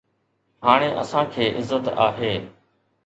هاڻي 0.67 0.87
اسان 1.01 1.29
کي 1.35 1.43
عزت 1.59 1.93
آهي 2.07 2.33